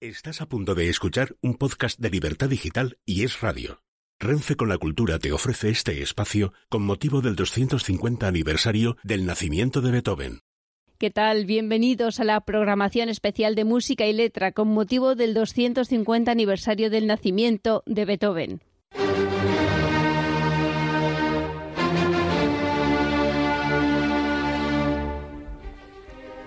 [0.00, 3.82] Estás a punto de escuchar un podcast de Libertad Digital y Es Radio.
[4.20, 9.80] Renfe con la Cultura te ofrece este espacio con motivo del 250 aniversario del nacimiento
[9.80, 10.38] de Beethoven.
[10.98, 11.46] ¿Qué tal?
[11.46, 17.08] Bienvenidos a la programación especial de música y letra con motivo del 250 aniversario del
[17.08, 18.60] nacimiento de Beethoven.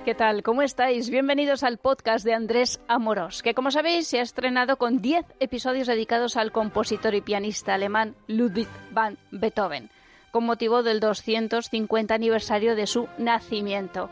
[0.03, 0.41] ¿Qué tal?
[0.41, 1.11] ¿Cómo estáis?
[1.11, 5.85] Bienvenidos al podcast de Andrés Amorós, que como sabéis se ha estrenado con 10 episodios
[5.85, 9.91] dedicados al compositor y pianista alemán Ludwig van Beethoven,
[10.31, 14.09] con motivo del 250 aniversario de su nacimiento.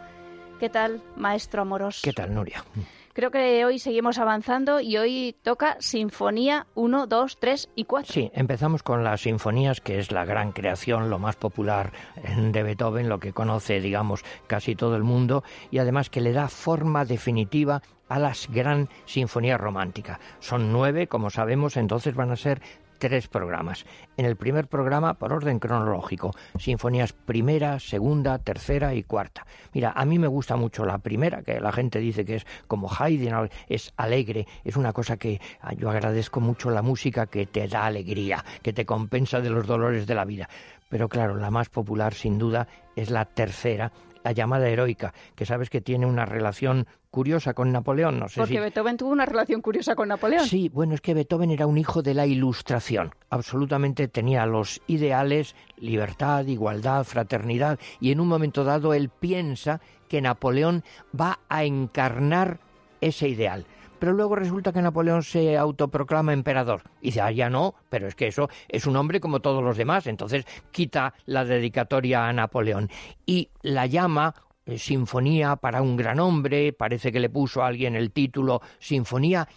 [0.60, 2.02] ¿Qué tal, maestro Amorós?
[2.04, 2.64] ¿Qué tal, Nuria?
[3.14, 8.14] Creo que hoy seguimos avanzando y hoy toca Sinfonía 1, 2, 3 y 4.
[8.14, 11.92] Sí, empezamos con las sinfonías, que es la gran creación, lo más popular
[12.38, 16.48] de Beethoven, lo que conoce, digamos, casi todo el mundo, y además que le da
[16.48, 20.20] forma definitiva a las gran sinfonías románticas.
[20.40, 22.62] Son nueve, como sabemos, entonces van a ser
[23.00, 23.86] tres programas.
[24.18, 29.48] En el primer programa, por orden cronológico, sinfonías primera, segunda, tercera y cuarta.
[29.74, 32.90] Mira, a mí me gusta mucho la primera, que la gente dice que es como
[32.92, 37.68] Haydn, es alegre, es una cosa que ah, yo agradezco mucho la música que te
[37.68, 40.50] da alegría, que te compensa de los dolores de la vida.
[40.90, 43.92] Pero claro, la más popular sin duda es la tercera,
[44.24, 48.20] la llamada heroica, que sabes que tiene una relación curiosa con Napoleón.
[48.20, 50.46] No sé Porque Beethoven tuvo una relación curiosa con Napoleón.
[50.46, 53.14] Sí, bueno, es que Beethoven era un hijo de la ilustración.
[53.30, 60.22] Absolutamente tenía los ideales, libertad, igualdad, fraternidad, y en un momento dado él piensa que
[60.22, 60.84] Napoleón
[61.20, 62.60] va a encarnar
[63.02, 63.66] ese ideal
[64.00, 66.84] pero luego resulta que Napoleón se autoproclama emperador.
[67.02, 69.78] Y dice, ah, ya no, pero es que eso es un hombre como todos los
[69.78, 70.08] demás.
[70.08, 72.90] Entonces quita la dedicatoria a Napoleón
[73.26, 74.34] y la llama
[74.78, 79.48] Sinfonía para un gran hombre, parece que le puso a alguien el título Sinfonía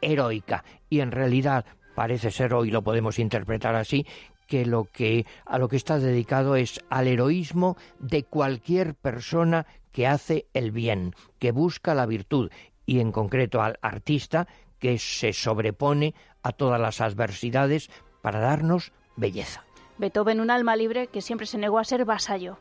[0.00, 0.64] heroica.
[0.88, 1.64] Y en realidad
[1.94, 4.06] parece ser, hoy lo podemos interpretar así,
[4.46, 10.06] que lo que a lo que está dedicado es al heroísmo de cualquier persona que
[10.06, 12.50] hace el bien, que busca la virtud
[12.84, 14.46] y en concreto al artista
[14.78, 17.90] que se sobrepone a todas las adversidades
[18.22, 19.64] para darnos belleza.
[19.98, 22.58] Beethoven, un alma libre que siempre se negó a ser vasallo.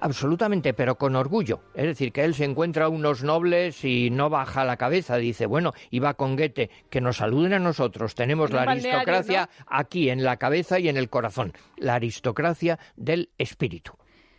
[0.00, 1.60] Absolutamente, pero con orgullo.
[1.74, 5.16] Es decir, que él se encuentra unos nobles y no baja la cabeza.
[5.16, 8.14] Dice, bueno, y va con Goethe, que nos saluden a nosotros.
[8.14, 11.52] Tenemos la aristocracia aquí en la cabeza y en el corazón.
[11.76, 13.92] La aristocracia del espíritu.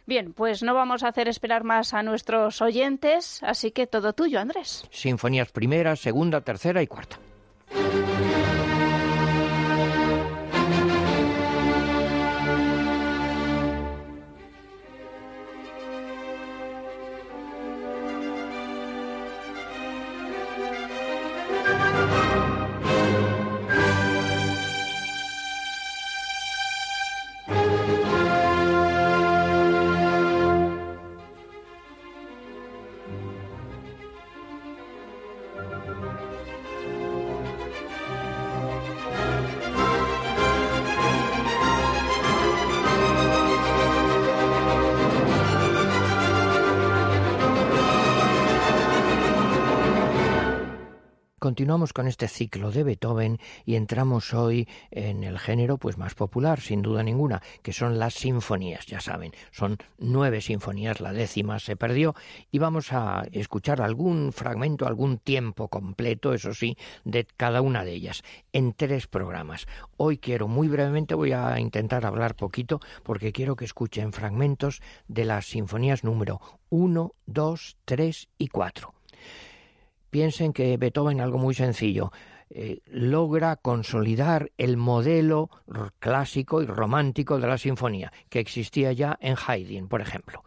[0.07, 4.39] Bien, pues no vamos a hacer esperar más a nuestros oyentes, así que todo tuyo,
[4.39, 4.85] Andrés.
[4.91, 7.17] Sinfonías primera, segunda, tercera y cuarta.
[51.65, 56.61] Continuamos con este ciclo de Beethoven y entramos hoy en el género pues más popular,
[56.61, 61.75] sin duda ninguna, que son las sinfonías, ya saben, son nueve sinfonías, la décima se
[61.75, 62.13] perdió
[62.51, 67.93] y vamos a escuchar algún fragmento, algún tiempo completo, eso sí, de cada una de
[67.93, 68.21] ellas,
[68.53, 69.65] en tres programas.
[69.97, 75.25] Hoy quiero, muy brevemente, voy a intentar hablar poquito porque quiero que escuchen fragmentos de
[75.25, 76.39] las sinfonías número
[76.69, 78.94] uno, dos, tres y cuatro
[80.15, 82.09] piensen que Beethoven algo muy sencillo.
[82.51, 85.49] Eh, logra consolidar el modelo
[85.97, 90.43] clásico y romántico de la sinfonía que existía ya en Haydn, por ejemplo.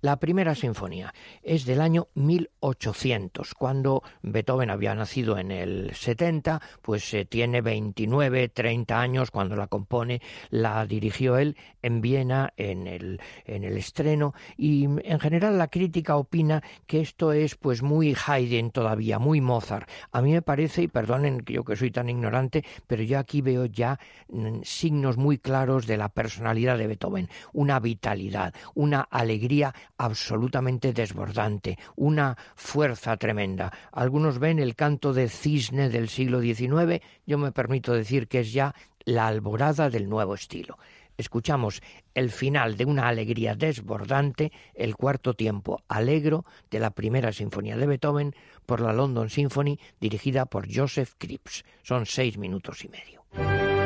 [0.00, 1.12] La primera sinfonía
[1.42, 8.48] es del año 1800, cuando Beethoven había nacido en el 70, pues se tiene 29,
[8.48, 14.34] 30 años cuando la compone, la dirigió él en Viena en el, en el estreno
[14.56, 19.90] y en general la crítica opina que esto es pues muy Haydn todavía, muy Mozart.
[20.12, 23.66] A mí me parece, y perdonen yo que soy tan ignorante, pero yo aquí veo
[23.66, 23.98] ya
[24.28, 31.78] mm, signos muy claros de la personalidad de Beethoven, una vitalidad, una alegría absolutamente desbordante,
[31.96, 33.72] una fuerza tremenda.
[33.92, 38.52] Algunos ven el canto de cisne del siglo XIX, yo me permito decir que es
[38.52, 40.78] ya la alborada del nuevo estilo
[41.20, 41.82] escuchamos
[42.14, 47.86] el final de una alegría desbordante, el cuarto tiempo alegro de la primera sinfonía de
[47.86, 48.34] Beethoven
[48.66, 51.64] por la London Symphony dirigida por Joseph Cripps.
[51.82, 53.79] Son seis minutos y medio.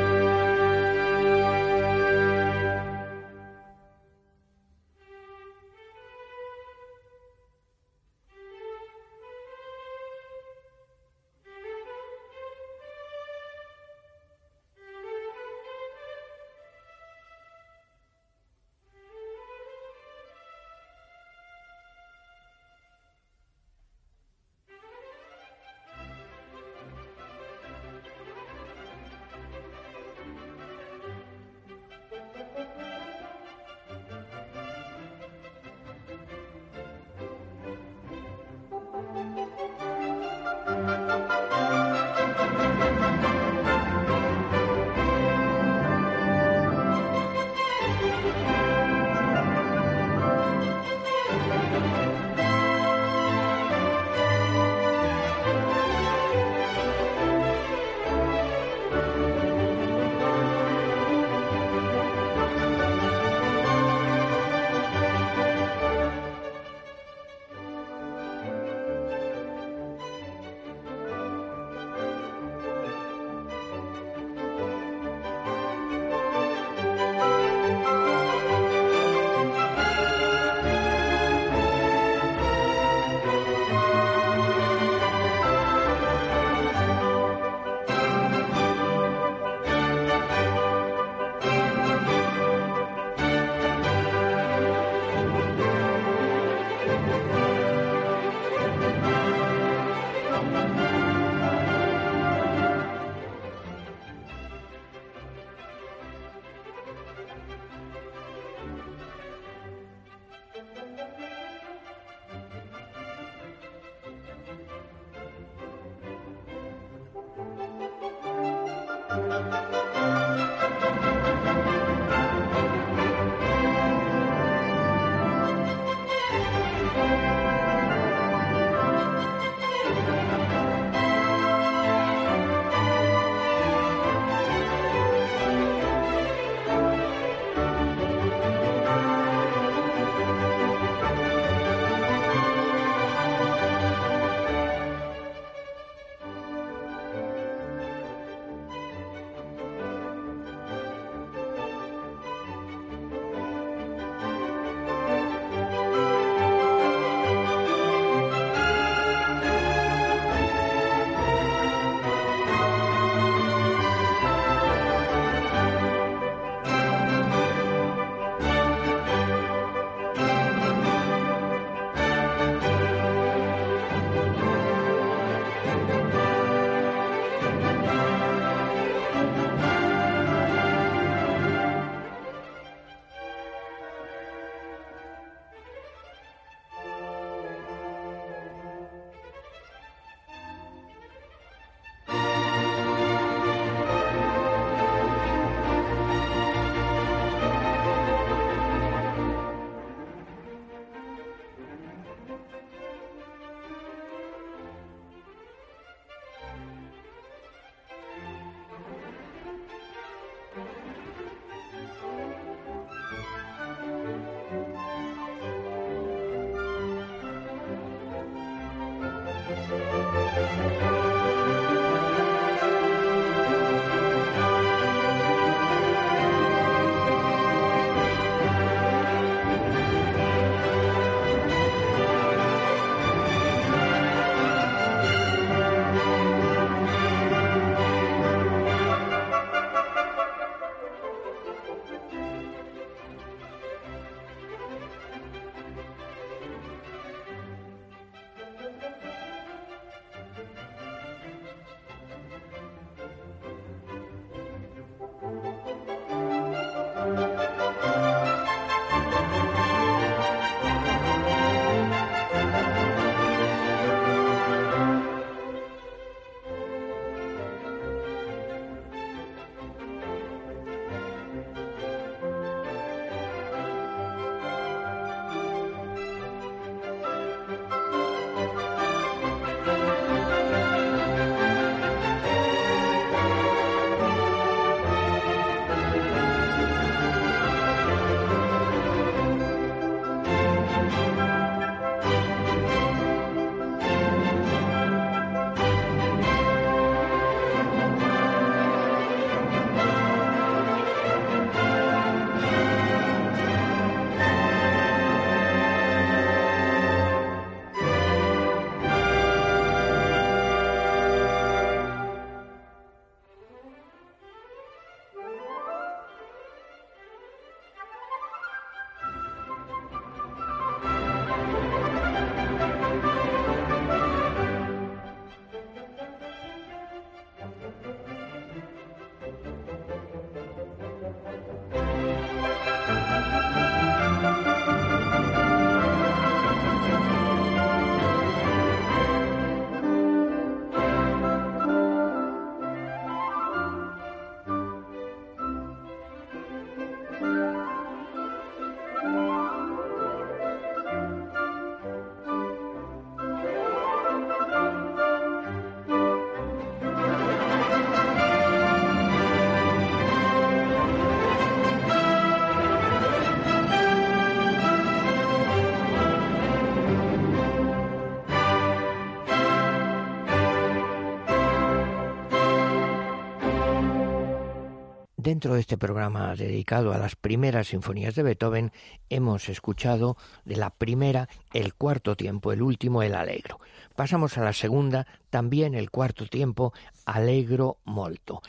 [375.25, 378.71] Dentro de este programa dedicado a las primeras sinfonías de Beethoven,
[379.09, 383.59] hemos escuchado de la primera el cuarto tiempo, el último el Allegro.
[383.95, 386.73] Pasamos a la segunda, también el cuarto tiempo,
[387.07, 388.43] Allegro molto.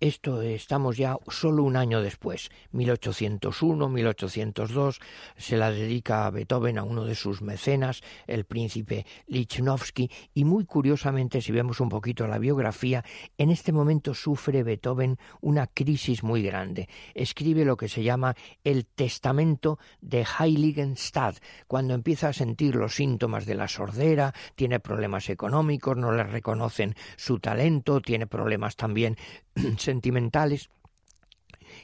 [0.00, 4.98] Esto estamos ya solo un año después, 1801, 1802,
[5.36, 10.64] se la dedica a Beethoven a uno de sus mecenas, el príncipe Lichnowsky, y muy
[10.64, 13.04] curiosamente, si vemos un poquito la biografía,
[13.36, 16.88] en este momento sufre Beethoven una crisis muy grande.
[17.12, 23.44] Escribe lo que se llama el testamento de Heiligenstadt, cuando empieza a sentir los síntomas
[23.44, 29.18] de la sordera, tiene problemas económicos, no le reconocen su talento, tiene problemas también
[29.90, 30.70] sentimentales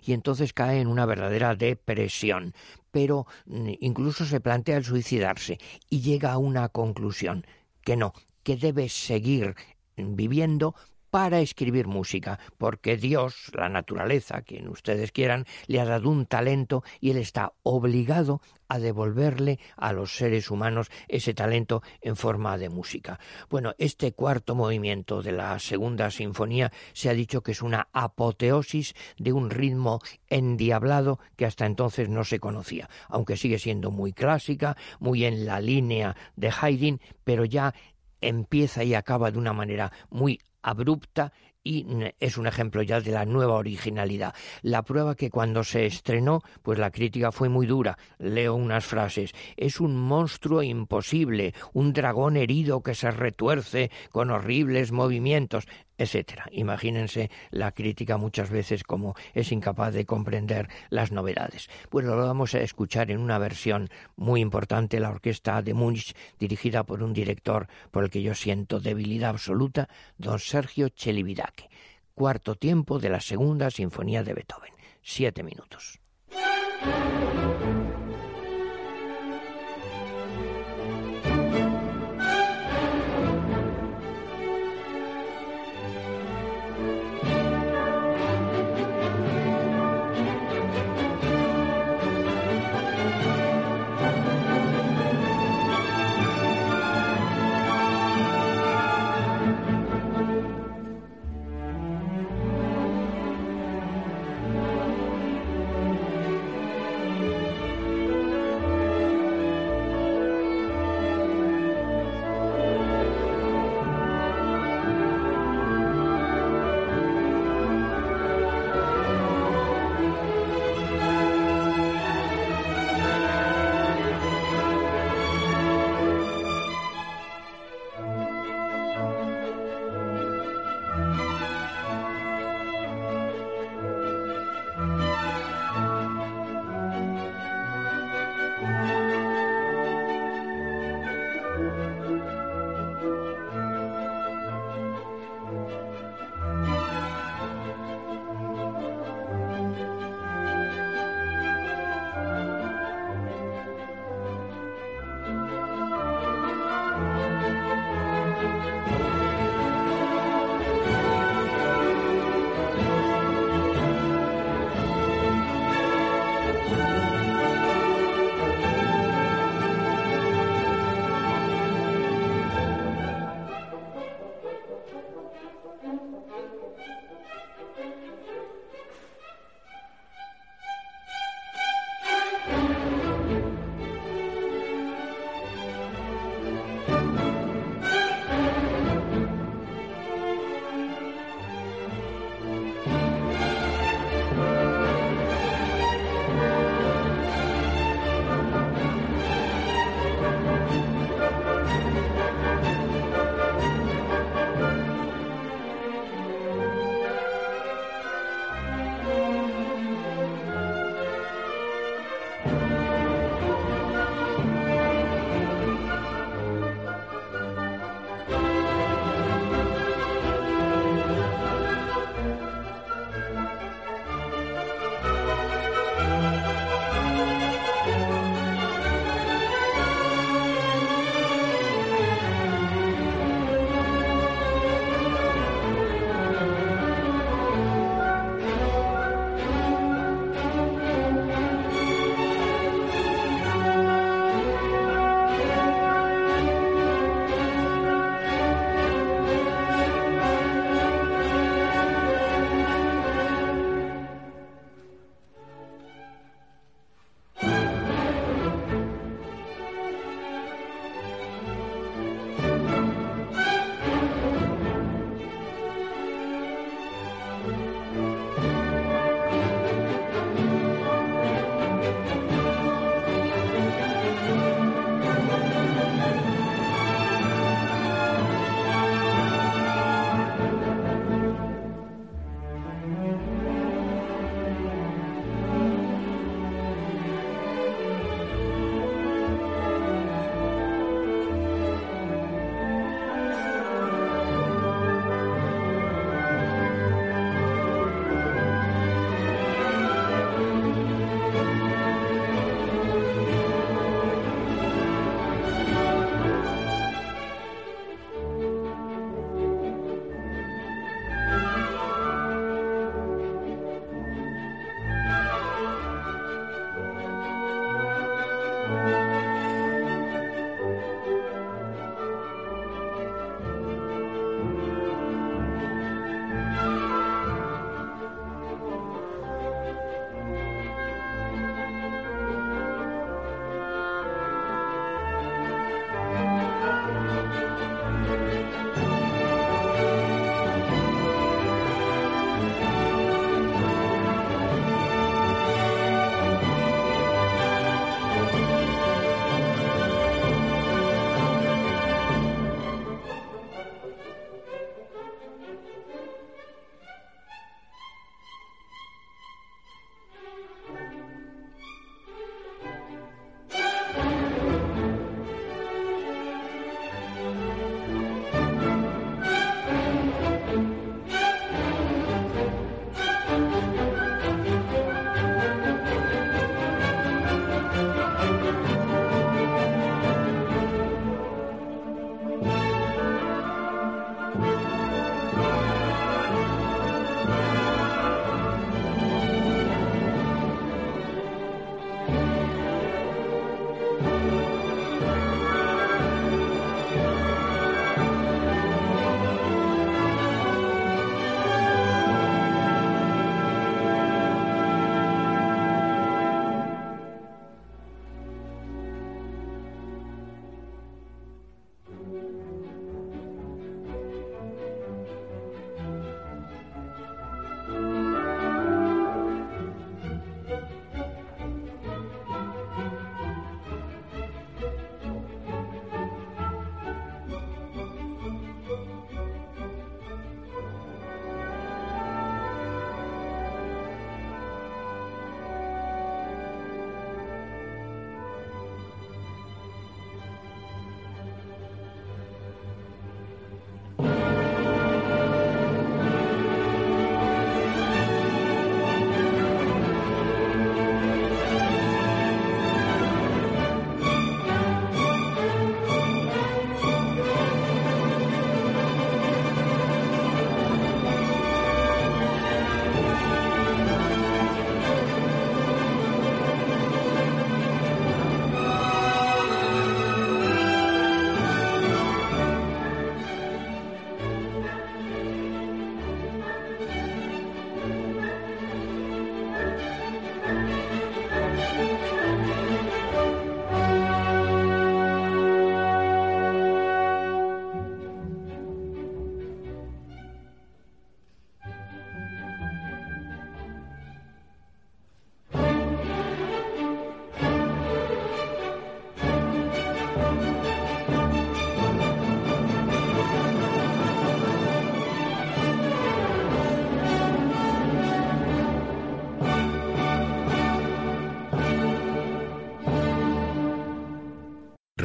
[0.03, 2.55] y entonces cae en una verdadera depresión.
[2.93, 5.59] Pero mm, incluso se plantea el suicidarse
[5.91, 7.47] y llega a una conclusión,
[7.83, 8.13] que no,
[8.45, 9.57] que debe seguir
[9.97, 10.75] viviendo
[11.17, 16.85] para escribir música, porque Dios, la naturaleza, quien ustedes quieran, le ha dado un talento
[17.01, 22.69] y él está obligado a devolverle a los seres humanos ese talento en forma de
[22.69, 23.19] música.
[23.49, 28.95] Bueno, este cuarto movimiento de la segunda sinfonía se ha dicho que es una apoteosis
[29.17, 34.77] de un ritmo endiablado que hasta entonces no se conocía, aunque sigue siendo muy clásica,
[35.01, 37.73] muy en la línea de Haydn, pero ya
[38.21, 41.33] empieza y acaba de una manera muy abrupta
[41.63, 41.85] y
[42.21, 44.35] es un ejemplo ya de la nueva originalidad.
[44.63, 47.99] La prueba que cuando se estrenó, pues la crítica fue muy dura.
[48.19, 49.33] Leo unas frases.
[49.57, 55.67] Es un monstruo imposible, un dragón herido que se retuerce con horribles movimientos
[55.99, 56.47] etcétera.
[56.53, 61.69] Imagínense la crítica muchas veces como es incapaz de comprender las novedades.
[61.91, 66.85] Bueno, lo vamos a escuchar en una versión muy importante, la orquesta de Munich, dirigida
[66.85, 69.89] por un director por el que yo siento debilidad absoluta,
[70.19, 71.69] don Sergio Celibidache.
[72.15, 74.73] Cuarto tiempo de la segunda sinfonía de Beethoven.
[75.03, 76.01] Siete minutos.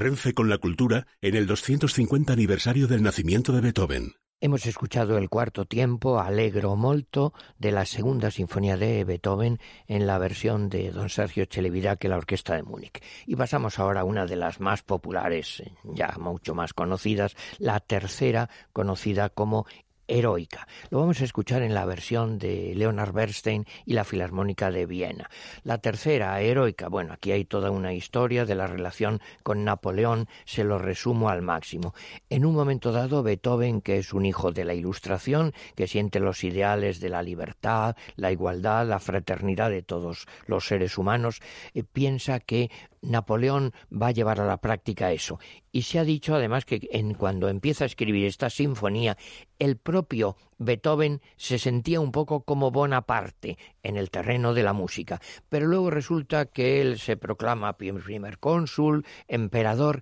[0.01, 4.13] Renfe con la cultura en el 250 aniversario del nacimiento de Beethoven.
[4.39, 10.17] Hemos escuchado el cuarto tiempo, Allegro Molto, de la segunda sinfonía de Beethoven en la
[10.17, 12.99] versión de don Sergio Chelevirac, la Orquesta de Múnich.
[13.27, 18.49] Y pasamos ahora a una de las más populares, ya mucho más conocidas, la tercera,
[18.73, 19.67] conocida como
[20.12, 20.67] heroica.
[20.89, 25.30] Lo vamos a escuchar en la versión de Leonard Bernstein y la Filarmónica de Viena.
[25.63, 30.63] La tercera, heroica, bueno, aquí hay toda una historia de la relación con Napoleón, se
[30.63, 31.93] lo resumo al máximo.
[32.30, 36.43] En un momento dado, Beethoven, que es un hijo de la Ilustración, que siente los
[36.43, 41.41] ideales de la libertad, la igualdad, la fraternidad de todos los seres humanos,
[41.74, 42.69] eh, piensa que
[43.01, 45.39] Napoleón va a llevar a la práctica eso.
[45.71, 49.17] Y se ha dicho además que en, cuando empieza a escribir esta sinfonía,
[49.59, 55.19] el propio Beethoven se sentía un poco como Bonaparte en el terreno de la música.
[55.49, 60.01] Pero luego resulta que él se proclama primer cónsul, emperador,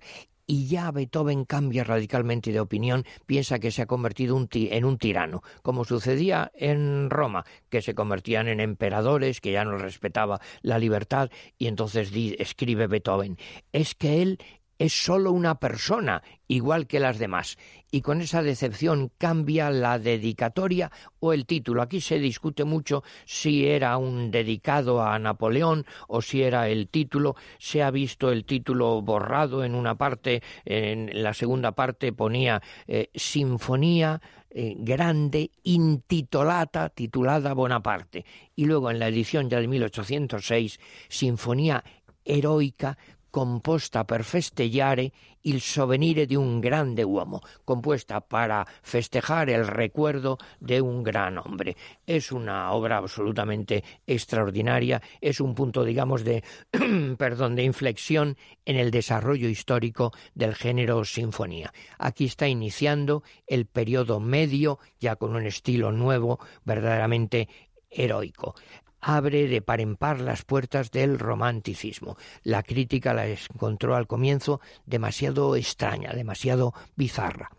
[0.50, 5.44] y ya Beethoven cambia radicalmente de opinión, piensa que se ha convertido en un tirano,
[5.62, 11.30] como sucedía en Roma, que se convertían en emperadores, que ya no respetaba la libertad,
[11.56, 12.10] y entonces
[12.40, 13.38] escribe Beethoven,
[13.72, 14.38] es que él
[14.80, 17.58] es solo una persona, igual que las demás,
[17.90, 21.82] y con esa decepción cambia la dedicatoria o el título.
[21.82, 27.36] Aquí se discute mucho si era un dedicado a Napoleón o si era el título.
[27.58, 33.10] Se ha visto el título borrado en una parte, en la segunda parte ponía eh,
[33.14, 38.24] Sinfonía eh, grande intitolata, titulada Bonaparte,
[38.56, 41.84] y luego en la edición ya de 1806, Sinfonía
[42.24, 42.96] heroica
[43.30, 45.12] composta per festeggiare
[45.42, 51.76] il sovenire di un grande uomo, compuesta para festejar el recuerdo de un gran hombre.
[52.06, 56.42] Es una obra absolutamente extraordinaria, es un punto, digamos, de,
[57.18, 61.72] perdón, de inflexión en el desarrollo histórico del género sinfonía.
[61.98, 67.48] Aquí está iniciando el periodo medio, ya con un estilo nuevo, verdaderamente
[67.90, 68.54] heroico
[69.00, 72.16] abre de par en par las puertas del romanticismo.
[72.42, 77.50] La crítica la encontró al comienzo demasiado extraña, demasiado bizarra.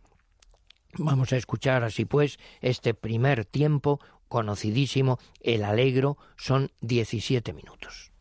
[0.98, 8.12] Vamos a escuchar así pues este primer tiempo conocidísimo, el alegro, son 17 minutos.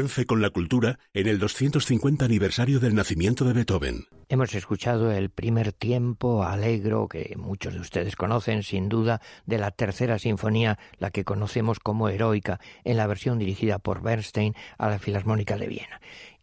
[0.00, 4.06] Renfe con la cultura en el 250 aniversario del nacimiento de Beethoven.
[4.30, 9.72] Hemos escuchado el primer tiempo alegro que muchos de ustedes conocen sin duda de la
[9.72, 14.98] tercera sinfonía, la que conocemos como heroica, en la versión dirigida por Bernstein a la
[14.98, 16.00] Filarmónica de Viena.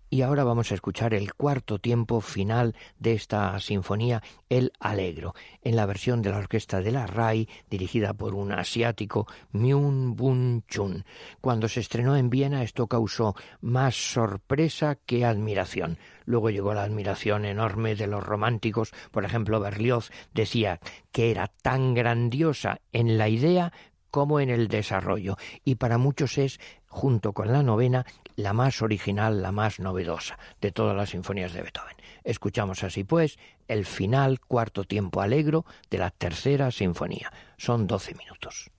[0.09, 5.75] Y ahora vamos a escuchar el cuarto tiempo final de esta sinfonía, El Alegro, en
[5.75, 11.03] la versión de la orquesta de la RAI, dirigida por un asiático, Myung Bun Chun.
[11.41, 15.97] Cuando se estrenó en Viena, esto causó más sorpresa que admiración.
[16.23, 18.93] Luego llegó la admiración enorme de los románticos.
[19.11, 20.79] Por ejemplo, Berlioz decía
[21.11, 23.73] que era tan grandiosa en la idea
[24.09, 28.05] como en el desarrollo, y para muchos es, junto con la novena,
[28.37, 31.97] la más original, la más novedosa de todas las sinfonías de Beethoven.
[32.23, 37.33] Escuchamos así pues el final, cuarto tiempo alegro de la tercera sinfonía.
[37.57, 38.71] Son doce minutos.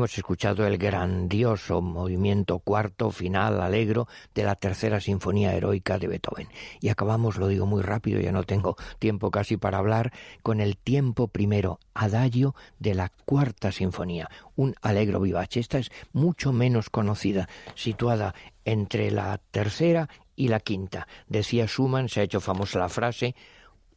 [0.00, 6.48] Hemos escuchado el grandioso movimiento cuarto, final, alegro de la tercera sinfonía heroica de Beethoven.
[6.80, 10.10] Y acabamos, lo digo muy rápido, ya no tengo tiempo casi para hablar,
[10.42, 15.60] con el tiempo primero, adagio de la cuarta sinfonía, un alegro vivace.
[15.60, 18.34] Esta es mucho menos conocida, situada
[18.64, 21.08] entre la tercera y la quinta.
[21.28, 23.34] Decía Schumann, se ha hecho famosa la frase,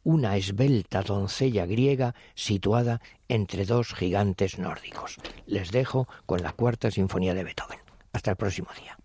[0.04, 5.16] una esbelta doncella griega situada entre dos gigantes nórdicos.
[5.46, 7.80] Les dejo con la cuarta sinfonía de Beethoven.
[8.12, 8.96] Hasta el próximo día.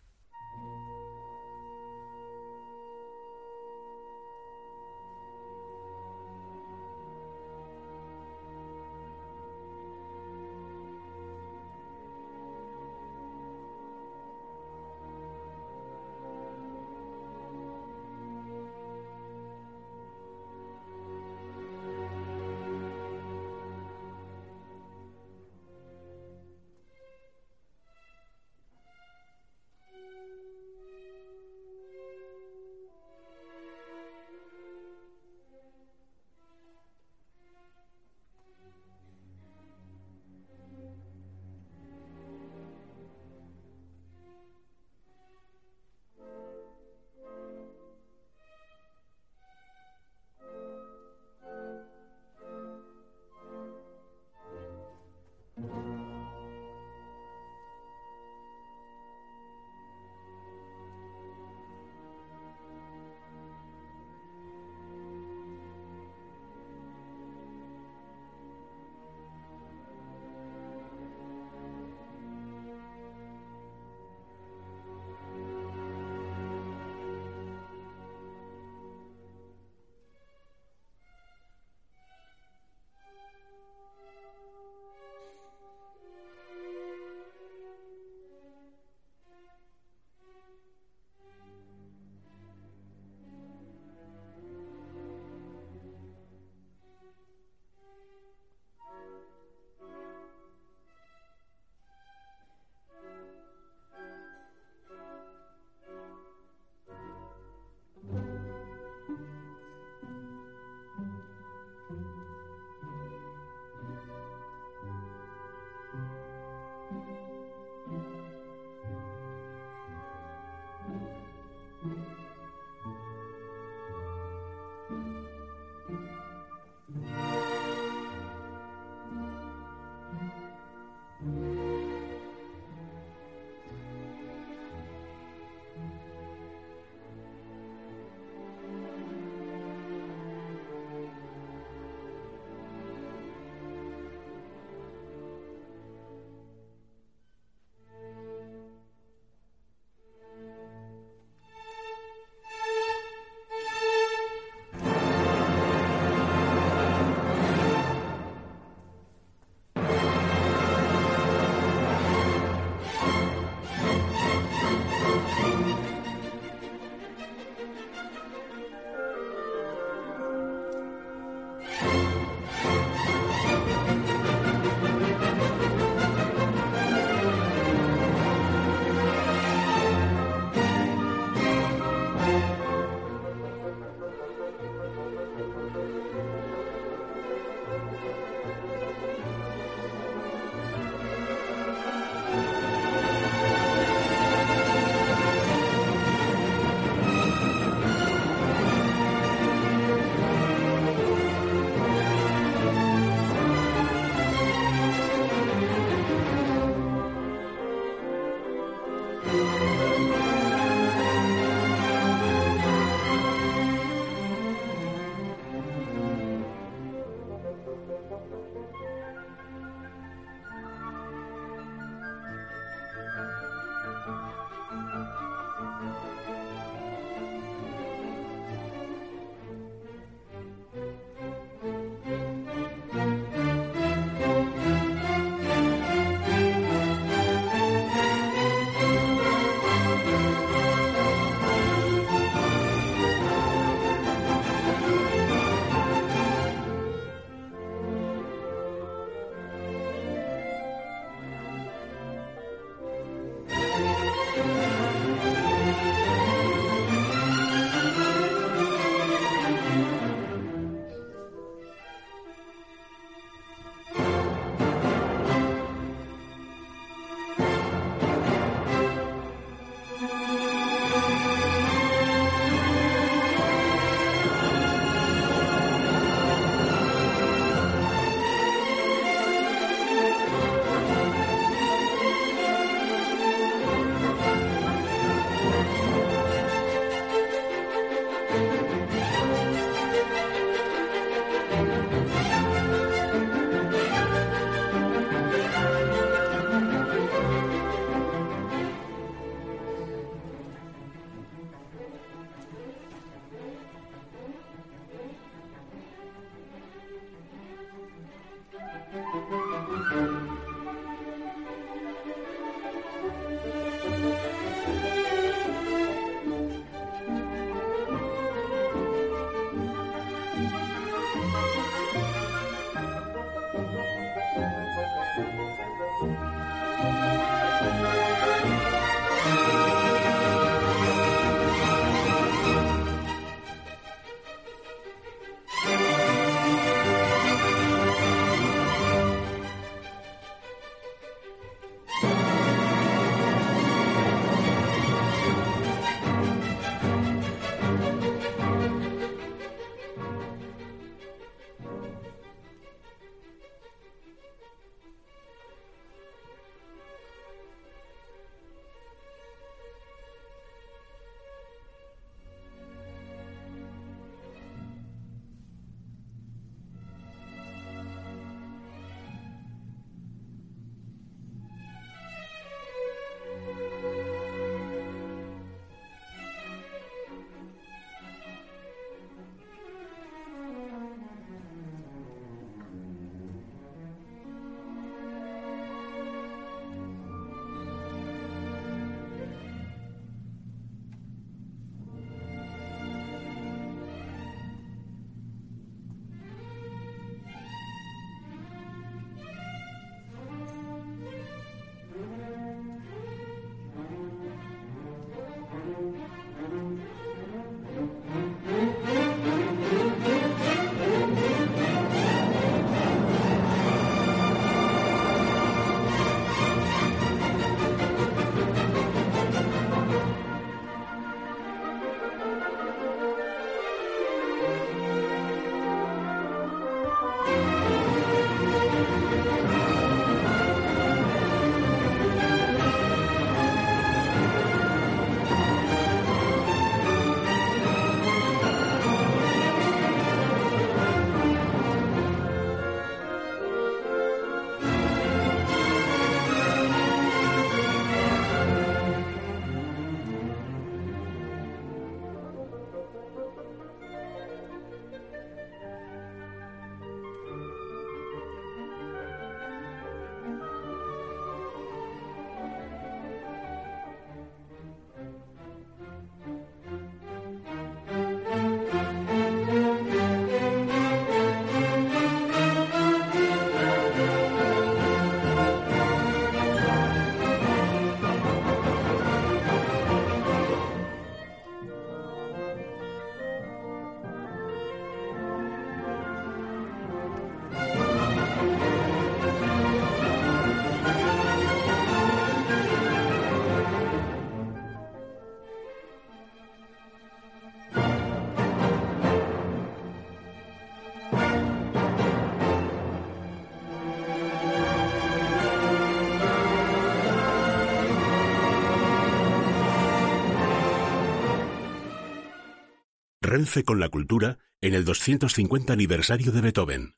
[513.30, 516.96] Renfe con la cultura en el 250 aniversario de Beethoven.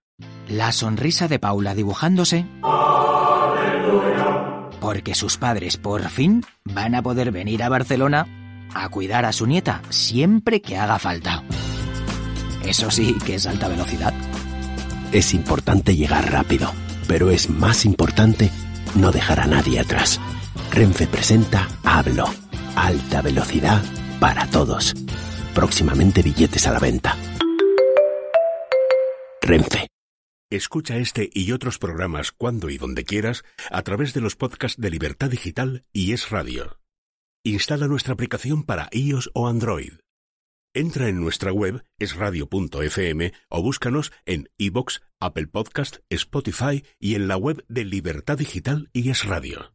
[0.47, 2.45] La sonrisa de Paula dibujándose.
[4.79, 9.45] Porque sus padres por fin van a poder venir a Barcelona a cuidar a su
[9.45, 11.43] nieta siempre que haga falta.
[12.63, 14.13] Eso sí que es alta velocidad.
[15.11, 16.71] Es importante llegar rápido,
[17.09, 18.51] pero es más importante
[18.95, 20.21] no dejar a nadie atrás.
[20.71, 22.23] Renfe presenta Hablo.
[22.77, 23.83] Alta velocidad
[24.21, 24.95] para todos.
[25.53, 27.17] Próximamente billetes a la venta.
[29.41, 29.87] Renfe.
[30.49, 34.89] Escucha este y otros programas cuando y donde quieras a través de los podcasts de
[34.89, 36.79] Libertad Digital y Es Radio.
[37.43, 39.93] Instala nuestra aplicación para iOS o Android.
[40.73, 47.35] Entra en nuestra web esradio.fm o búscanos en iBox, Apple Podcast, Spotify y en la
[47.35, 49.73] web de Libertad Digital y Es Radio.